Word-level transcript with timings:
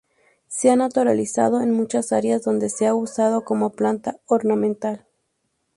Se 0.47 0.71
ha 0.71 0.75
naturalizado 0.75 1.61
en 1.61 1.69
muchas 1.75 2.11
áreas 2.11 2.41
donde 2.41 2.69
se 2.69 2.87
ha 2.87 2.95
usado 2.95 3.45
como 3.45 3.69
planta 3.69 4.17
ornamental. 4.25 5.05